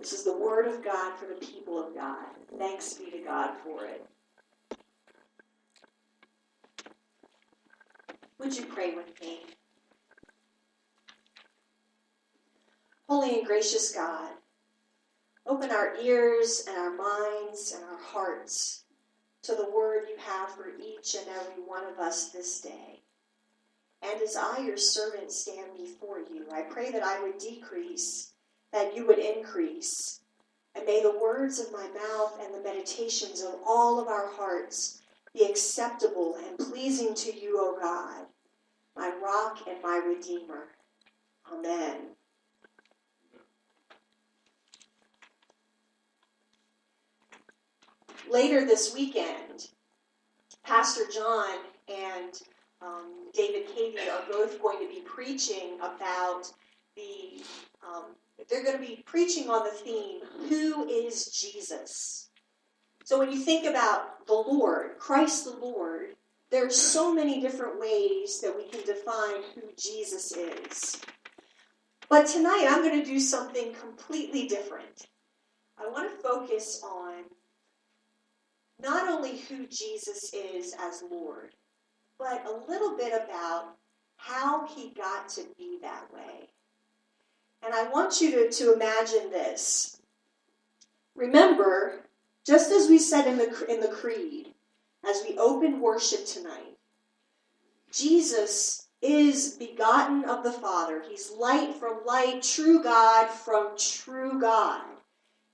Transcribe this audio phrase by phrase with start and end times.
[0.00, 2.24] This is the word of God for the people of God.
[2.58, 4.06] Thanks be to God for it.
[8.38, 9.40] Would you pray with me?
[13.06, 14.30] Holy and gracious God,
[15.46, 18.84] open our ears and our minds and our hearts
[19.42, 23.02] to the word you have for each and every one of us this day.
[24.00, 28.32] And as I, your servant, stand before you, I pray that I would decrease,
[28.72, 30.20] that you would increase.
[30.74, 35.00] And may the words of my mouth and the meditations of all of our hearts
[35.34, 38.26] be acceptable and pleasing to you, O God,
[38.96, 40.68] my rock and my redeemer.
[41.52, 42.10] Amen.
[48.30, 49.68] Later this weekend,
[50.62, 52.40] Pastor John and
[52.80, 56.52] um, David Cady are both going to be preaching about
[57.86, 58.16] um,
[58.48, 62.30] they're going to be preaching on the theme, Who is Jesus?
[63.04, 66.14] So when you think about the Lord, Christ the Lord,
[66.50, 71.00] there are so many different ways that we can define who Jesus is.
[72.08, 75.06] But tonight I'm going to do something completely different.
[75.78, 77.24] I want to focus on
[78.80, 81.54] not only who Jesus is as Lord,
[82.18, 83.76] but a little bit about
[84.16, 86.48] how he got to be that way.
[87.62, 90.00] And I want you to, to imagine this.
[91.14, 92.00] Remember,
[92.46, 94.54] just as we said in the, in the Creed,
[95.08, 96.76] as we open worship tonight,
[97.92, 101.02] Jesus is begotten of the Father.
[101.08, 104.82] He's light from light, true God from true God.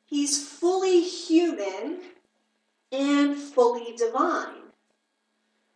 [0.05, 2.01] He's fully human
[2.93, 4.67] and fully divine.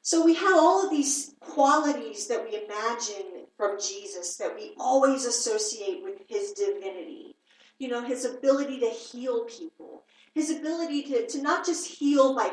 [0.03, 5.27] So we have all of these qualities that we imagine from Jesus that we always
[5.27, 7.37] associate with his divinity.
[7.79, 12.51] You know, his ability to heal people, his ability to, to not just heal by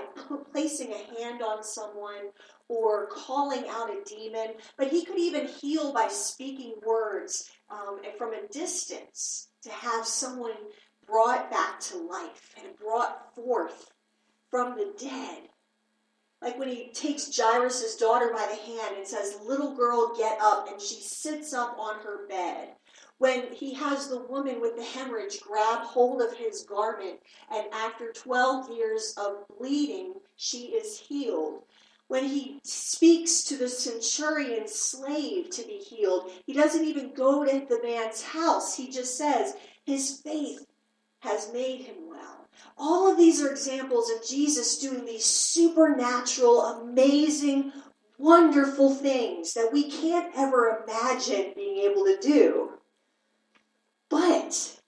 [0.51, 2.31] placing a hand on someone
[2.67, 8.17] or calling out a demon, but he could even heal by speaking words um, and
[8.17, 10.51] from a distance to have someone
[11.07, 13.91] brought back to life and brought forth
[14.51, 15.43] from the dead.
[16.41, 20.69] Like when he takes Jairus' daughter by the hand and says, Little girl, get up,
[20.71, 22.75] and she sits up on her bed.
[23.17, 27.19] When he has the woman with the hemorrhage grab hold of his garment,
[27.51, 31.63] and after 12 years of bleeding, she is healed.
[32.07, 37.65] When he speaks to the centurion slave to be healed, he doesn't even go to
[37.67, 38.77] the man's house.
[38.77, 39.55] He just says,
[39.85, 40.65] His faith
[41.19, 42.46] has made him well.
[42.77, 47.71] All of these are examples of Jesus doing these supernatural, amazing,
[48.17, 52.71] wonderful things that we can't ever imagine being able to do.
[54.09, 54.79] But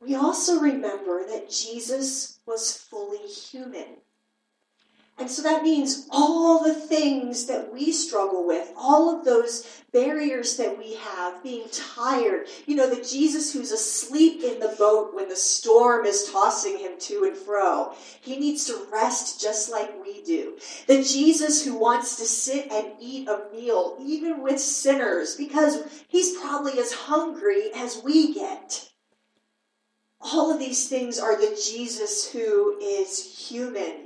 [0.00, 3.98] we also remember that Jesus was fully human.
[5.22, 10.56] And so that means all the things that we struggle with, all of those barriers
[10.56, 12.48] that we have, being tired.
[12.66, 16.98] You know, the Jesus who's asleep in the boat when the storm is tossing him
[16.98, 17.94] to and fro.
[18.20, 20.58] He needs to rest just like we do.
[20.88, 26.36] The Jesus who wants to sit and eat a meal, even with sinners, because he's
[26.36, 28.88] probably as hungry as we get.
[30.20, 34.01] All of these things are the Jesus who is human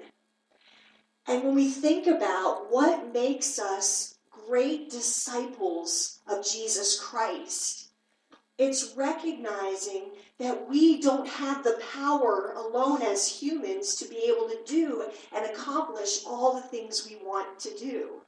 [1.26, 7.88] and when we think about what makes us great disciples of Jesus Christ,
[8.58, 14.58] it's recognizing that we don't have the power alone as humans to be able to
[14.66, 18.22] do and accomplish all the things we want to do.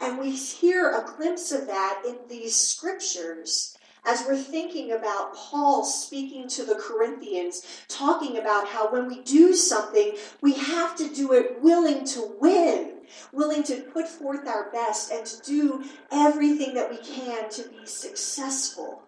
[0.00, 3.76] And we hear a glimpse of that in these scriptures
[4.08, 9.52] as we're thinking about Paul speaking to the Corinthians, talking about how when we do
[9.52, 12.94] something, we have to do it willing to win,
[13.32, 17.84] willing to put forth our best and to do everything that we can to be
[17.84, 19.02] successful,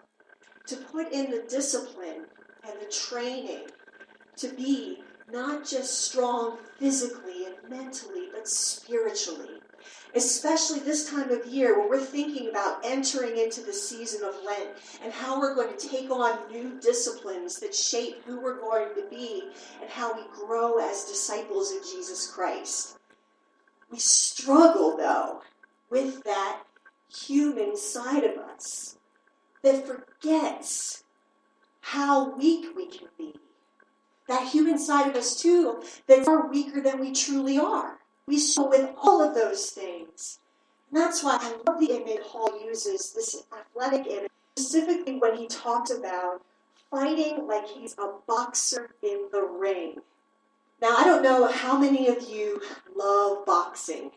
[0.66, 2.26] to put in the discipline
[2.62, 3.62] and the training
[4.36, 9.60] to be not just strong physically and mentally, but spiritually
[10.14, 14.70] especially this time of year when we're thinking about entering into the season of Lent
[15.02, 19.08] and how we're going to take on new disciplines that shape who we're going to
[19.08, 19.50] be
[19.80, 22.98] and how we grow as disciples of Jesus Christ.
[23.90, 25.42] We struggle, though,
[25.90, 26.62] with that
[27.12, 28.96] human side of us
[29.62, 31.04] that forgets
[31.80, 33.34] how weak we can be.
[34.30, 37.98] That human side of us, too, that's far weaker than we truly are.
[38.28, 40.38] We struggle with all of those things.
[40.88, 45.48] And that's why I love the image Paul uses, this athletic image, specifically when he
[45.48, 46.42] talks about
[46.92, 49.96] fighting like he's a boxer in the ring.
[50.80, 52.62] Now, I don't know how many of you
[52.94, 54.12] love boxing.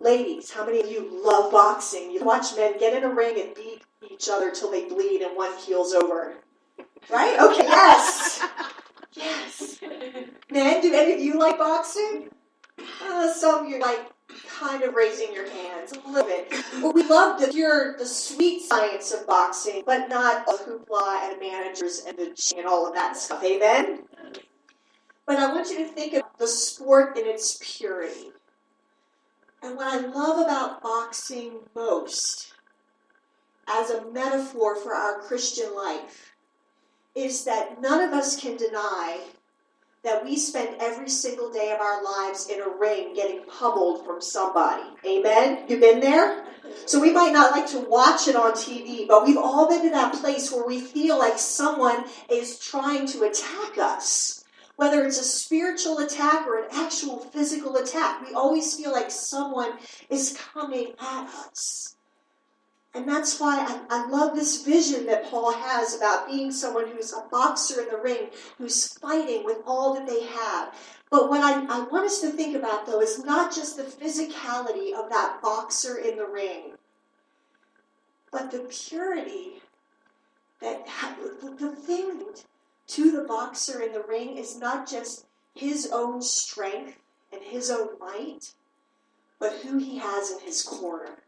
[0.00, 2.10] Ladies, how many of you love boxing?
[2.10, 5.36] You watch men get in a ring and beat each other till they bleed and
[5.36, 6.36] one keels over.
[7.10, 7.38] Right?
[7.38, 7.64] Okay.
[7.64, 8.42] Yes.
[10.54, 12.28] Men, do any of you like boxing?
[13.02, 14.08] Uh, some of you like
[14.48, 16.54] kind of raising your hands a little bit.
[16.80, 21.40] But we love the pure, the sweet science of boxing, but not the hoopla and
[21.40, 23.42] managers and the and all of that stuff.
[23.42, 24.04] Amen.
[25.26, 28.30] But I want you to think of the sport in its purity.
[29.60, 32.52] And what I love about boxing most,
[33.66, 36.36] as a metaphor for our Christian life,
[37.16, 39.18] is that none of us can deny
[40.04, 44.20] that we spend every single day of our lives in a ring getting pummeled from
[44.20, 44.84] somebody.
[45.06, 45.64] Amen?
[45.66, 46.44] You've been there?
[46.86, 49.90] So we might not like to watch it on TV, but we've all been to
[49.90, 54.44] that place where we feel like someone is trying to attack us.
[54.76, 59.72] Whether it's a spiritual attack or an actual physical attack, we always feel like someone
[60.10, 61.93] is coming at us.
[62.94, 67.12] And that's why I, I, love this vision that Paul has about being someone who's
[67.12, 70.72] a boxer in the ring, who's fighting with all that they have.
[71.10, 74.94] But what I, I want us to think about, though, is not just the physicality
[74.94, 76.74] of that boxer in the ring,
[78.30, 79.54] but the purity
[80.60, 80.86] that
[81.60, 82.22] the thing
[82.86, 86.98] to the boxer in the ring is not just his own strength
[87.32, 88.54] and his own might,
[89.40, 91.23] but who he has in his corner.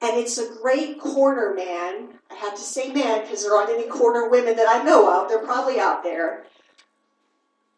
[0.00, 2.10] And it's a great corner man.
[2.30, 5.28] I have to say man because there aren't any corner women that I know of.
[5.28, 6.44] They're probably out there.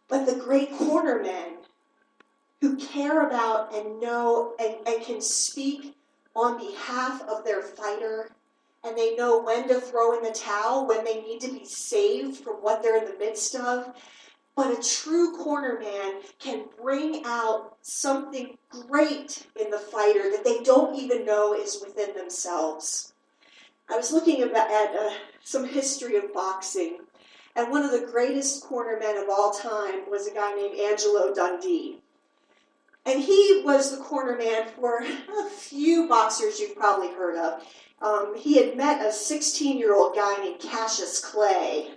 [0.08, 1.58] But the great corner men
[2.60, 5.96] who care about and know and, and can speak
[6.36, 8.30] on behalf of their fighter
[8.84, 12.38] and they know when to throw in the towel, when they need to be saved
[12.38, 13.94] from what they're in the midst of.
[14.56, 20.62] But a true corner man can bring out something great in the fighter that they
[20.62, 23.12] don't even know is within themselves.
[23.88, 25.10] I was looking at uh,
[25.42, 26.98] some history of boxing,
[27.56, 31.34] and one of the greatest corner men of all time was a guy named Angelo
[31.34, 32.00] Dundee.
[33.06, 35.02] And he was the corner man for
[35.40, 37.66] a few boxers you've probably heard of.
[38.02, 41.90] Um, he had met a 16 year old guy named Cassius Clay,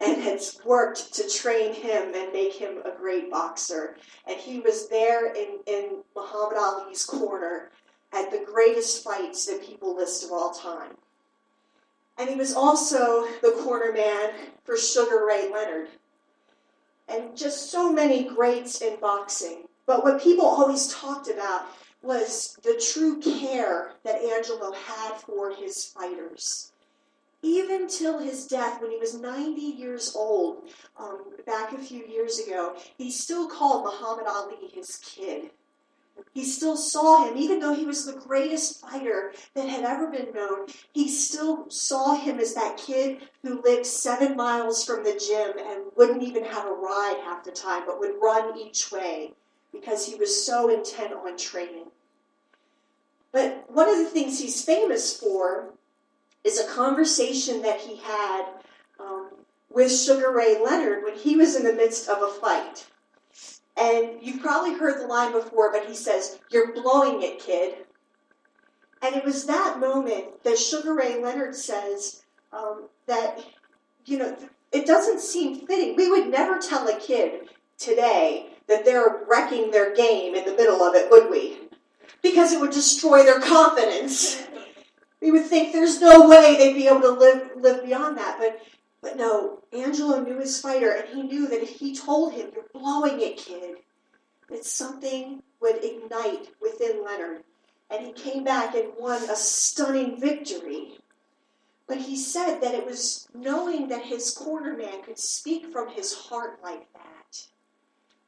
[0.00, 3.96] and had worked to train him and make him a great boxer.
[4.26, 7.70] And he was there in, in Muhammad Ali's corner
[8.12, 10.96] at the greatest fights that people list of all time.
[12.18, 14.30] And he was also the corner man
[14.64, 15.88] for Sugar Ray Leonard.
[17.08, 19.64] And just so many greats in boxing.
[19.86, 21.66] But what people always talked about
[22.02, 26.72] was the true care that Angelo had for his fighters
[27.44, 30.68] even till his death when he was 90 years old,
[30.98, 35.50] um, back a few years ago, he still called Muhammad Ali his kid.
[36.32, 40.32] He still saw him, even though he was the greatest fighter that had ever been
[40.32, 45.58] known, he still saw him as that kid who lived seven miles from the gym
[45.58, 49.32] and wouldn't even have a ride half the time, but would run each way
[49.72, 51.86] because he was so intent on training.
[53.32, 55.74] But one of the things he's famous for
[56.44, 58.46] is a conversation that he had
[59.00, 59.30] um,
[59.70, 62.86] with Sugar Ray Leonard when he was in the midst of a fight.
[63.76, 67.74] And you've probably heard the line before, but he says, You're blowing it, kid.
[69.02, 72.22] And it was that moment that Sugar Ray Leonard says
[72.52, 73.40] um, that,
[74.06, 74.36] you know,
[74.72, 75.96] it doesn't seem fitting.
[75.96, 77.48] We would never tell a kid
[77.78, 81.58] today that they're wrecking their game in the middle of it, would we?
[82.22, 84.42] Because it would destroy their confidence.
[85.24, 88.36] We would think there's no way they'd be able to live live beyond that.
[88.38, 88.60] But
[89.00, 92.68] but no, Angelo knew his fighter, and he knew that if he told him, "You're
[92.74, 93.78] blowing it, kid,"
[94.50, 97.42] that something would ignite within Leonard,
[97.88, 100.98] and he came back and won a stunning victory.
[101.86, 106.12] But he said that it was knowing that his corner man could speak from his
[106.12, 107.46] heart like that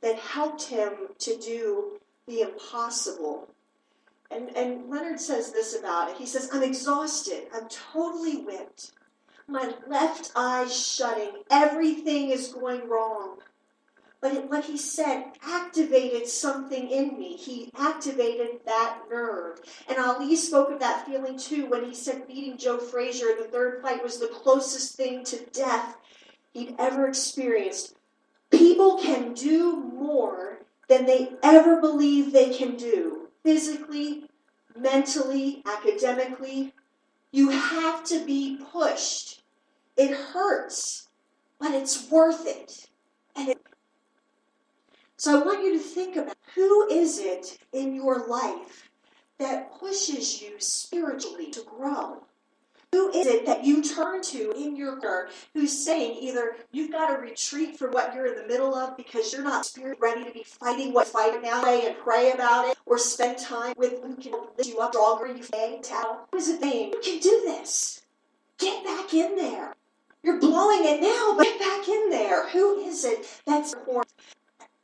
[0.00, 3.50] that helped him to do the impossible
[4.30, 6.16] and, and Leonard says this about it.
[6.16, 7.44] He says, I'm exhausted.
[7.54, 8.92] I'm totally whipped.
[9.48, 11.42] My left eye shutting.
[11.50, 13.38] Everything is going wrong.
[14.20, 17.36] But it, what he said activated something in me.
[17.36, 19.60] He activated that nerve.
[19.88, 23.48] And Ali spoke of that feeling too when he said beating Joe Frazier in the
[23.48, 25.96] third fight was the closest thing to death
[26.52, 27.94] he'd ever experienced.
[28.50, 33.15] People can do more than they ever believe they can do
[33.46, 34.24] physically,
[34.76, 36.74] mentally, academically.
[37.30, 39.42] You have to be pushed
[39.96, 41.08] It hurts,
[41.60, 42.88] but it's worth it.
[43.36, 43.58] And it,
[45.16, 48.90] so I want you to think about who is it in your life
[49.38, 52.24] that pushes you spiritually to grow?
[52.96, 57.14] Who is it that you turn to in your heart who's saying either you've got
[57.14, 60.30] to retreat from what you're in the middle of because you're not spirit ready to
[60.30, 64.32] be fighting what fighting now and pray about it or spend time with who can
[64.32, 66.26] lift you up stronger you can tell?
[66.32, 68.00] Who is it saying you can do this?
[68.56, 69.74] Get back in there.
[70.22, 72.48] You're blowing it now, but get back in there.
[72.48, 74.14] Who is it that's important?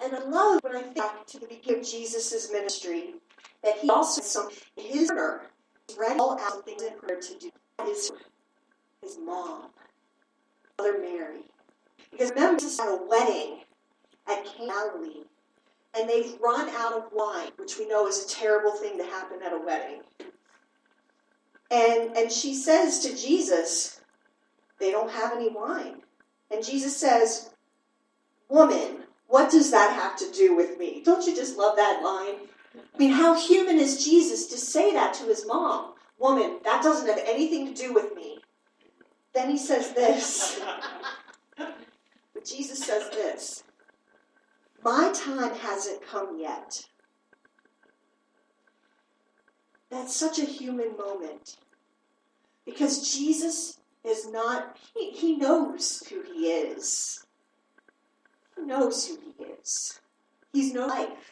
[0.05, 3.15] And I love when I think back to the beginning of Jesus' ministry
[3.65, 5.47] that he also some his prayer
[5.99, 7.51] read all out things in prayer to do.
[7.87, 8.13] His,
[9.03, 9.71] his mom,
[10.79, 11.43] Mother Mary.
[12.11, 13.61] Because remember, Jesus had a wedding
[14.29, 15.25] at Galilee,
[15.97, 19.41] and they've run out of wine, which we know is a terrible thing to happen
[19.45, 20.01] at a wedding.
[21.71, 24.01] And and she says to Jesus,
[24.79, 26.03] they don't have any wine.
[26.51, 27.51] And Jesus says,
[28.49, 31.03] Woman, what does that have to do with me?
[31.03, 32.49] Don't you just love that line?
[32.95, 35.92] I mean, how human is Jesus to say that to his mom?
[36.23, 38.39] Woman, that doesn't have anything to do with me.
[39.35, 40.61] Then he says this.
[41.57, 43.65] but Jesus says this
[44.85, 46.87] My time hasn't come yet.
[49.91, 51.57] That's such a human moment.
[52.65, 57.27] Because Jesus is not, he, he knows who he is.
[58.55, 60.01] He knows who he is.
[60.53, 61.32] He's no life.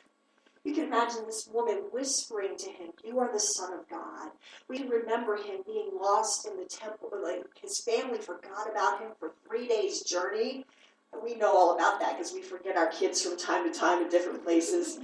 [0.65, 4.31] You can imagine this woman whispering to him, You are the Son of God.
[4.69, 9.09] We can remember him being lost in the temple, like his family forgot about him
[9.19, 10.67] for three days' journey.
[11.13, 14.03] And we know all about that because we forget our kids from time to time
[14.03, 14.99] in different places.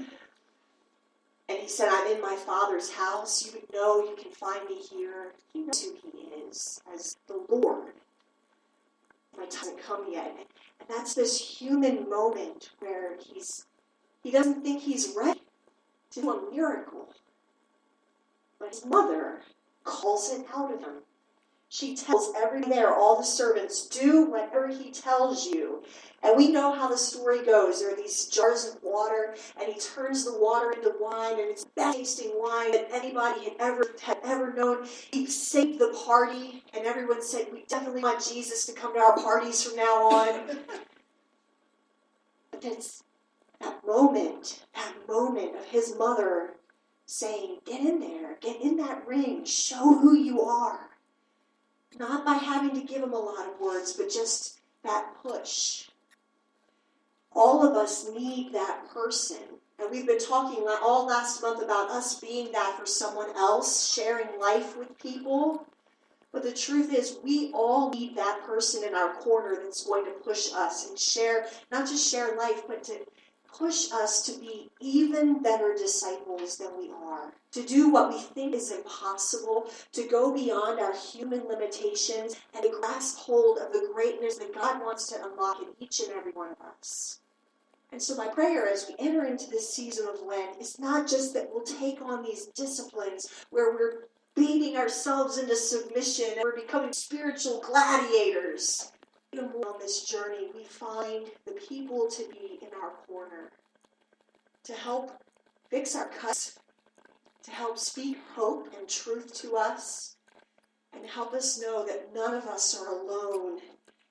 [1.49, 3.47] And he said, I'm in my father's house.
[3.47, 5.33] You would know you can find me here.
[5.53, 7.93] He knows who he is as the Lord.
[9.37, 10.37] My time hasn't come yet.
[10.81, 13.65] And that's this human moment where he's
[14.23, 15.46] he doesn't think he's ready
[16.17, 17.09] to do a miracle.
[18.59, 19.43] But his mother
[19.85, 21.03] calls it out of him.
[21.69, 25.83] She tells everyone there, all the servants, do whatever he tells you.
[26.23, 27.81] And we know how the story goes.
[27.81, 31.65] There are these jars of water, and he turns the water into wine, and it's
[31.65, 34.87] the best tasting wine that anybody had ever had ever known.
[35.11, 39.17] He saved the party, and everyone said, We definitely want Jesus to come to our
[39.17, 40.47] parties from now on.
[42.53, 43.03] but it's
[43.61, 46.55] that moment, that moment of his mother
[47.07, 50.91] saying, Get in there, get in that ring, show who you are
[51.99, 55.89] not by having to give him a lot of words, but just that push.
[57.33, 59.39] All of us need that person.
[59.79, 64.41] And we've been talking all last month about us being that for someone else, sharing
[64.41, 65.67] life with people.
[66.33, 70.13] But the truth is, we all need that person in our corner that's going to
[70.13, 73.01] push us and share, not just share life, but to
[73.59, 78.55] push us to be even better disciples than we are, to do what we think
[78.55, 84.37] is impossible, to go beyond our human limitations, and to grasp hold of the greatness
[84.37, 87.21] that God wants to unlock in each and every one of us.
[87.93, 91.33] And so, my prayer as we enter into this season of Lent is not just
[91.35, 96.93] that we'll take on these disciplines where we're beating ourselves into submission and we're becoming
[96.93, 98.93] spiritual gladiators
[99.39, 103.51] on this journey, we find the people to be in our corner
[104.65, 105.23] to help
[105.71, 106.59] fix our cuts,
[107.43, 110.17] to help speak hope and truth to us,
[110.93, 113.59] and help us know that none of us are alone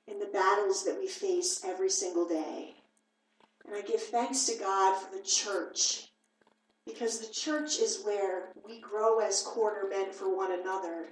[0.07, 2.75] in the battles that we face every single day.
[3.65, 6.09] And I give thanks to God for the church,
[6.85, 11.07] because the church is where we grow as corner men for one another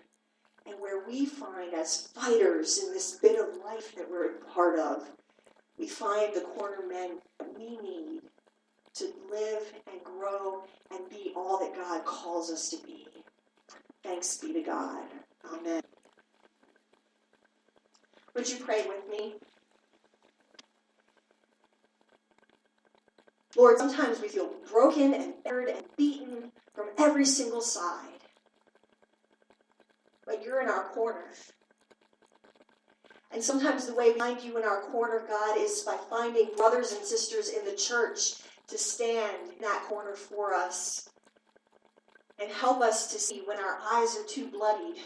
[0.65, 4.79] and where we find as fighters in this bit of life that we're a part
[4.79, 5.10] of,
[5.77, 7.20] we find the corner men
[7.58, 8.22] we need
[8.96, 13.08] to live and grow and be all that God calls us to be.
[14.03, 15.03] Thanks be to God.
[15.51, 15.82] Amen.
[18.36, 19.36] Would you pray with me?
[23.55, 28.12] Lord, sometimes we feel broken and battered and beaten from every single side
[30.25, 31.25] but you're in our corner.
[33.32, 36.92] And sometimes the way we find you in our corner, God, is by finding brothers
[36.92, 38.36] and sisters in the church
[38.68, 41.10] to stand in that corner for us
[42.39, 44.98] and help us to see when our eyes are too bloodied,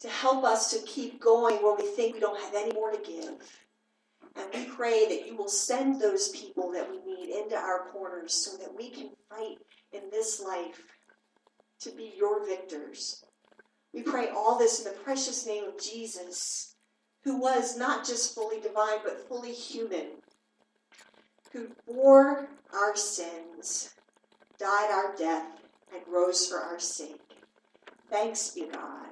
[0.00, 2.98] to help us to keep going when we think we don't have any more to
[2.98, 3.60] give.
[4.36, 8.32] And we pray that you will send those people that we need into our corners
[8.32, 9.58] so that we can fight
[9.92, 10.82] in this life
[11.80, 13.24] to be your victors
[13.94, 16.74] we pray all this in the precious name of Jesus,
[17.22, 20.06] who was not just fully divine, but fully human,
[21.52, 23.94] who bore our sins,
[24.58, 25.46] died our death,
[25.92, 27.20] and rose for our sake.
[28.10, 29.04] Thanks be God.